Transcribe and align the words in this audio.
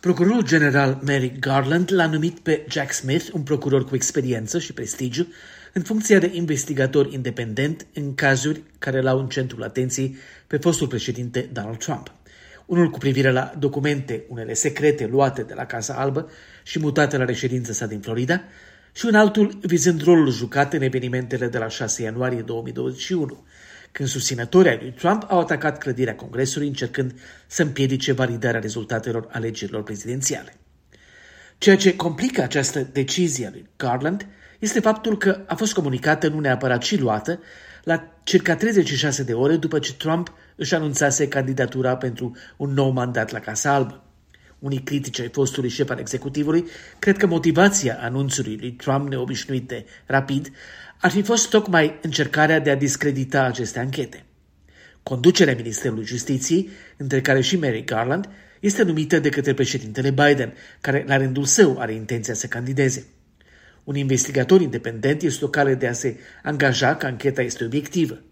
Procurorul 0.00 0.44
general 0.44 1.00
Merrick 1.04 1.38
Garland 1.38 1.92
l-a 1.92 2.06
numit 2.06 2.38
pe 2.38 2.66
Jack 2.68 2.92
Smith, 2.92 3.28
un 3.32 3.42
procuror 3.42 3.84
cu 3.84 3.94
experiență 3.94 4.58
și 4.58 4.72
prestigiu, 4.72 5.26
în 5.72 5.82
funcția 5.82 6.18
de 6.18 6.30
investigator 6.32 7.12
independent 7.12 7.86
în 7.94 8.14
cazuri 8.14 8.62
care 8.78 9.00
l-au 9.00 9.18
în 9.18 9.28
centrul 9.28 9.62
atenției 9.62 10.16
pe 10.46 10.56
fostul 10.56 10.86
președinte 10.86 11.48
Donald 11.52 11.78
Trump. 11.78 12.12
Unul 12.66 12.90
cu 12.90 12.98
privire 12.98 13.30
la 13.30 13.54
documente, 13.58 14.24
unele 14.28 14.54
secrete 14.54 15.06
luate 15.06 15.42
de 15.42 15.54
la 15.54 15.66
Casa 15.66 15.94
Albă 15.94 16.30
și 16.62 16.78
mutate 16.78 17.16
la 17.16 17.24
reședința 17.24 17.72
sa 17.72 17.86
din 17.86 18.00
Florida, 18.00 18.42
și 18.92 19.06
un 19.06 19.14
altul 19.14 19.58
vizând 19.62 20.02
rolul 20.02 20.30
jucat 20.30 20.72
în 20.72 20.82
evenimentele 20.82 21.48
de 21.48 21.58
la 21.58 21.68
6 21.68 22.02
ianuarie 22.02 22.40
2021, 22.40 23.44
când 23.92 24.08
susținătorii 24.08 24.70
ai 24.70 24.78
lui 24.80 24.92
Trump 24.92 25.24
au 25.28 25.38
atacat 25.38 25.78
clădirea 25.78 26.14
Congresului 26.14 26.66
încercând 26.66 27.14
să 27.46 27.62
împiedice 27.62 28.12
validarea 28.12 28.60
rezultatelor 28.60 29.28
alegerilor 29.30 29.82
prezidențiale. 29.82 30.56
Ceea 31.58 31.76
ce 31.76 31.96
complică 31.96 32.42
această 32.42 32.88
decizie 32.92 33.46
a 33.46 33.50
lui 33.50 33.68
Garland 33.76 34.26
este 34.58 34.80
faptul 34.80 35.18
că 35.18 35.44
a 35.46 35.54
fost 35.54 35.72
comunicată 35.72 36.28
nu 36.28 36.40
neapărat 36.40 36.82
și 36.82 37.00
luată 37.00 37.40
la 37.84 38.20
circa 38.22 38.56
36 38.56 39.22
de 39.22 39.34
ore 39.34 39.56
după 39.56 39.78
ce 39.78 39.94
Trump 39.94 40.32
își 40.56 40.74
anunțase 40.74 41.28
candidatura 41.28 41.96
pentru 41.96 42.36
un 42.56 42.72
nou 42.72 42.90
mandat 42.90 43.30
la 43.30 43.38
Casa 43.38 43.72
Albă. 43.74 44.07
Unii 44.58 44.82
critici 44.82 45.20
ai 45.20 45.28
fostului 45.28 45.68
șef 45.68 45.90
al 45.90 45.98
executivului 45.98 46.64
cred 46.98 47.16
că 47.16 47.26
motivația 47.26 47.98
anunțului 48.00 48.56
lui 48.60 48.72
Trump 48.72 49.08
neobișnuit 49.08 49.68
de 49.68 49.84
rapid 50.06 50.50
ar 51.00 51.10
fi 51.10 51.22
fost 51.22 51.50
tocmai 51.50 51.98
încercarea 52.02 52.60
de 52.60 52.70
a 52.70 52.76
discredita 52.76 53.42
aceste 53.42 53.78
anchete. 53.78 54.24
Conducerea 55.02 55.54
Ministerului 55.54 56.04
Justiției, 56.04 56.68
între 56.96 57.20
care 57.20 57.40
și 57.40 57.56
Mary 57.56 57.84
Garland, 57.84 58.28
este 58.60 58.82
numită 58.82 59.18
de 59.18 59.28
către 59.28 59.54
președintele 59.54 60.10
Biden, 60.10 60.52
care 60.80 61.04
la 61.06 61.16
rândul 61.16 61.44
său 61.44 61.78
are 61.78 61.94
intenția 61.94 62.34
să 62.34 62.46
candideze. 62.46 63.06
Un 63.84 63.94
investigator 63.94 64.60
independent 64.60 65.22
este 65.22 65.44
o 65.44 65.48
cale 65.48 65.74
de 65.74 65.86
a 65.86 65.92
se 65.92 66.16
angaja 66.42 66.96
că 66.96 67.06
ancheta 67.06 67.42
este 67.42 67.64
obiectivă. 67.64 68.22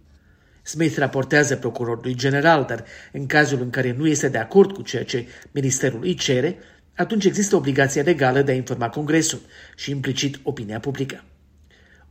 Smith 0.66 0.96
raportează 0.96 1.56
procurorului 1.56 2.14
general, 2.14 2.64
dar 2.68 2.84
în 3.12 3.26
cazul 3.26 3.60
în 3.60 3.70
care 3.70 3.92
nu 3.92 4.06
este 4.06 4.28
de 4.28 4.38
acord 4.38 4.72
cu 4.72 4.82
ceea 4.82 5.04
ce 5.04 5.26
ministerul 5.50 6.02
îi 6.02 6.14
cere, 6.14 6.58
atunci 6.94 7.24
există 7.24 7.56
obligația 7.56 8.02
legală 8.02 8.42
de 8.42 8.52
a 8.52 8.54
informa 8.54 8.88
Congresul 8.88 9.40
și 9.76 9.90
implicit 9.90 10.38
opinia 10.42 10.80
publică. 10.80 11.24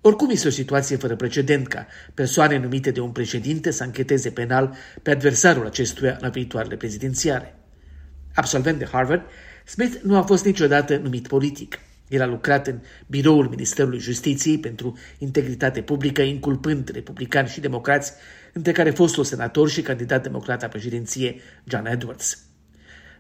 Oricum 0.02 0.30
este 0.30 0.48
o 0.48 0.52
situație 0.52 0.96
fără 0.96 1.16
precedent 1.16 1.68
ca 1.68 1.88
persoane 2.14 2.58
numite 2.58 2.92
de 2.92 3.00
un 3.00 3.12
președinte 3.12 3.72
să 3.72 3.84
încheteze 3.84 4.30
penal 4.30 4.76
pe 5.02 5.12
adversarul 5.12 5.66
acestuia 5.66 6.18
la 6.22 6.30
viitoarele 6.30 6.76
prezidențiale. 6.76 7.56
Absolvent 8.34 8.80
de 8.80 8.88
Harvard, 8.92 9.22
Smith 9.66 9.96
nu 10.04 10.18
a 10.18 10.22
fost 10.22 10.46
niciodată 10.46 10.98
numit 10.98 11.28
politic. 11.28 11.80
El 12.08 12.22
a 12.22 12.26
lucrat 12.26 12.68
în 12.68 12.80
biroul 13.08 13.50
Ministerului 13.50 14.00
Justiției 14.00 14.60
pentru 14.60 14.98
integritate 15.18 15.82
publică, 15.82 16.22
inculpând 16.22 16.90
republicani 16.90 17.48
și 17.48 17.60
democrați, 17.60 18.14
între 18.54 18.72
care 18.72 18.90
fostul 18.90 19.24
senator 19.24 19.70
și 19.70 19.82
candidat 19.82 20.24
democrat 20.24 20.62
la 20.62 20.68
președinție 20.68 21.42
John 21.64 21.86
Edwards. 21.86 22.40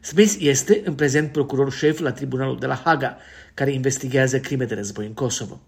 Smith 0.01 0.35
este 0.39 0.81
în 0.85 0.93
prezent 0.93 1.31
procuror 1.31 1.71
șef 1.71 1.99
la 1.99 2.11
tribunalul 2.11 2.59
de 2.59 2.65
la 2.65 2.81
Haga, 2.83 3.17
care 3.53 3.71
investigează 3.71 4.39
crime 4.39 4.65
de 4.65 4.75
război 4.75 5.05
în 5.05 5.13
Kosovo. 5.13 5.61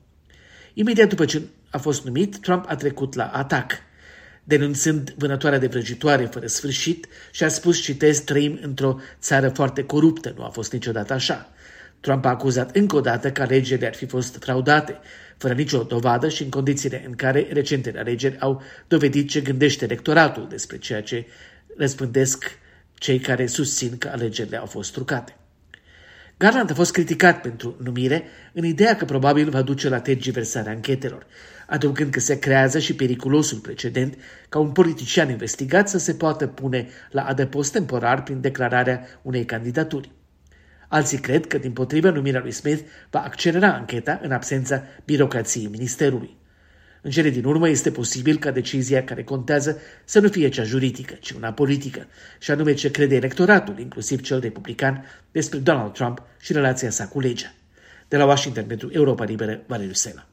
Imediat 0.73 1.09
după 1.09 1.25
ce 1.25 1.41
a 1.69 1.77
fost 1.77 2.05
numit, 2.05 2.37
Trump 2.37 2.65
a 2.67 2.75
trecut 2.75 3.13
la 3.13 3.25
atac, 3.25 3.71
denunțând 4.43 5.13
vânătoarea 5.17 5.59
de 5.59 5.67
vrăjitoare 5.67 6.25
fără 6.25 6.47
sfârșit 6.47 7.07
și 7.31 7.43
a 7.43 7.47
spus, 7.47 7.81
citez, 7.81 8.19
trăim 8.19 8.59
într-o 8.61 8.99
țară 9.19 9.49
foarte 9.49 9.83
coruptă, 9.83 10.33
nu 10.37 10.43
a 10.43 10.49
fost 10.49 10.71
niciodată 10.71 11.13
așa. 11.13 11.51
Trump 11.99 12.25
a 12.25 12.29
acuzat 12.29 12.75
încă 12.75 12.95
o 12.95 13.01
dată 13.01 13.31
că 13.31 13.41
alegerile 13.41 13.87
ar 13.87 13.95
fi 13.95 14.05
fost 14.05 14.37
fraudate, 14.39 14.99
fără 15.37 15.53
nicio 15.53 15.83
dovadă 15.83 16.29
și 16.29 16.43
în 16.43 16.49
condițiile 16.49 17.03
în 17.05 17.13
care 17.13 17.47
recentele 17.51 17.99
alegeri 17.99 18.39
au 18.39 18.61
dovedit 18.87 19.29
ce 19.29 19.41
gândește 19.41 19.85
electoratul 19.85 20.47
despre 20.49 20.77
ceea 20.77 21.01
ce 21.01 21.25
răspândesc 21.77 22.59
cei 22.93 23.19
care 23.19 23.45
susțin 23.45 23.97
că 23.97 24.07
alegerile 24.07 24.57
au 24.57 24.65
fost 24.65 24.91
trucate. 24.91 25.35
Garland 26.37 26.71
a 26.71 26.73
fost 26.73 26.91
criticat 26.91 27.41
pentru 27.41 27.75
numire 27.83 28.23
în 28.53 28.65
ideea 28.65 28.95
că 28.95 29.05
probabil 29.05 29.49
va 29.49 29.61
duce 29.61 29.89
la 29.89 29.99
tergiversarea 29.99 30.71
anchetelor, 30.71 31.25
adăugând 31.67 32.11
că 32.11 32.19
se 32.19 32.39
creează 32.39 32.79
și 32.79 32.95
periculosul 32.95 33.57
precedent 33.57 34.17
ca 34.49 34.59
un 34.59 34.71
politician 34.71 35.29
investigat 35.29 35.89
să 35.89 35.97
se 35.97 36.13
poată 36.13 36.47
pune 36.47 36.87
la 37.11 37.23
adăpost 37.25 37.71
temporar 37.71 38.23
prin 38.23 38.41
declararea 38.41 39.07
unei 39.21 39.45
candidaturi. 39.45 40.11
Alții 40.87 41.17
cred 41.17 41.47
că, 41.47 41.57
din 41.57 41.71
potrivă, 41.71 42.09
numirea 42.09 42.41
lui 42.41 42.51
Smith 42.51 42.83
va 43.09 43.23
accelera 43.23 43.73
ancheta 43.73 44.19
în 44.23 44.31
absența 44.31 44.83
birocrației 45.05 45.67
ministerului. 45.67 46.37
În 47.01 47.11
cele 47.11 47.29
din 47.29 47.45
urmă 47.45 47.69
este 47.69 47.91
posibil 47.91 48.37
ca 48.37 48.51
decizia 48.51 49.03
care 49.03 49.23
contează 49.23 49.81
să 50.05 50.19
nu 50.19 50.27
fie 50.27 50.49
cea 50.49 50.63
juridică, 50.63 51.13
ci 51.13 51.31
una 51.31 51.53
politică, 51.53 52.07
și 52.39 52.51
anume 52.51 52.73
ce 52.73 52.91
crede 52.91 53.15
electoratul, 53.15 53.79
inclusiv 53.79 54.21
cel 54.21 54.39
republican, 54.39 55.05
despre 55.31 55.59
Donald 55.59 55.93
Trump 55.93 56.21
și 56.39 56.53
relația 56.53 56.89
sa 56.89 57.07
cu 57.07 57.19
legea. 57.19 57.53
De 58.07 58.17
la 58.17 58.25
Washington 58.25 58.65
pentru 58.65 58.89
Europa 58.91 59.23
Liberă, 59.23 59.61
Valeriu 59.67 59.93
Sela. 59.93 60.27